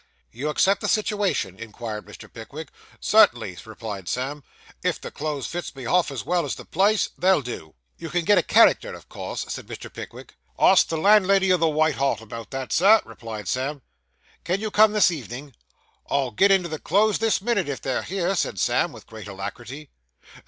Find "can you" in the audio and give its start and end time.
14.43-14.71